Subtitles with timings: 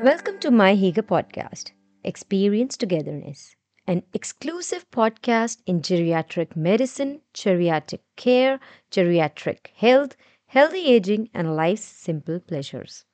[0.00, 1.72] Welcome to miHygge podcast,
[2.04, 3.56] Experience Togetherness,
[3.86, 8.60] an exclusive podcast in geriatric medicine, geriatric care,
[8.90, 10.16] geriatric health,
[10.46, 13.04] healthy aging, and life's simple pleasures.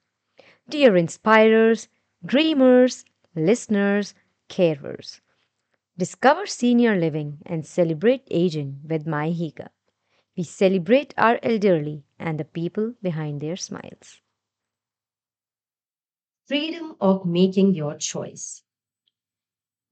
[0.69, 1.89] Dear inspirers,
[2.25, 3.05] dreamers,
[3.37, 4.15] listeners,
[4.49, 5.21] carers,
[5.99, 9.69] discover senior living and celebrate aging with miHygge.
[10.37, 14.21] We celebrate our elderly and the people behind their smiles.
[16.49, 18.63] Freedom of making your choice.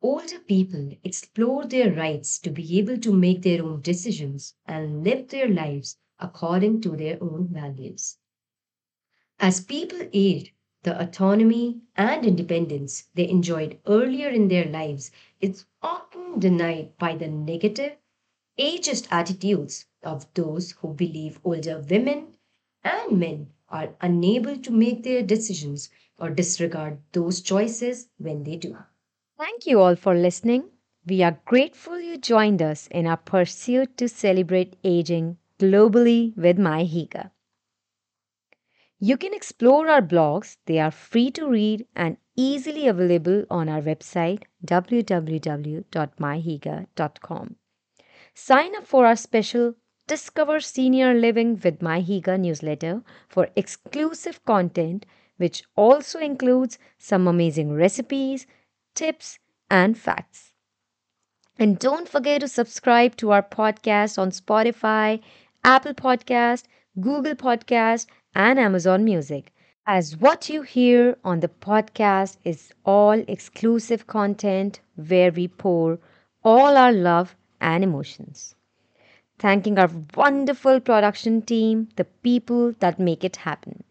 [0.01, 5.28] Older people explore their rights to be able to make their own decisions and live
[5.28, 8.17] their lives according to their own values.
[9.39, 15.11] As people age, the autonomy and independence they enjoyed earlier in their lives
[15.42, 17.98] is often denied by the negative,
[18.58, 22.28] ageist attitudes of those who believe older women
[22.83, 28.77] and men are unable to make their decisions or disregard those choices when they do.
[29.39, 30.70] Thank you all for listening.
[31.06, 37.31] We are grateful you joined us in our pursuit to celebrate aging globally with miHygge.
[38.98, 43.83] You can explore our blogs, they are free to read and easily available on our
[43.83, 47.56] website www.mihygge.com.
[48.34, 49.75] Sign up for our special
[50.06, 55.05] Discover Senior Living with miHygge newsletter for exclusive content,
[55.37, 58.47] which also includes some amazing recipes,
[58.95, 59.39] tips,
[59.70, 60.53] and facts.
[61.59, 65.20] And don't forget to subscribe to our podcast on Spotify,
[65.64, 66.64] Apple Podcast,
[67.01, 69.52] Google Podcast, and Amazon Music.
[69.86, 75.98] As what you hear on the podcast is all exclusive content where we pour
[76.45, 78.57] all our love and emotions
[79.39, 83.85] thanking our wonderful production team, the people that make it happen.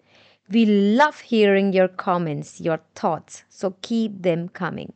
[0.50, 4.94] We love hearing your comments, your thoughts, so keep them coming.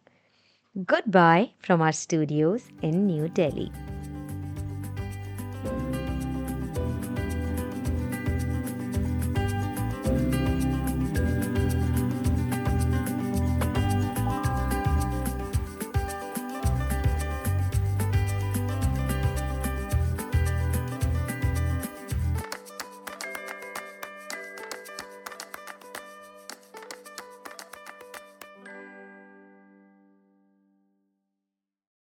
[0.85, 3.71] Goodbye from our studios in New Delhi.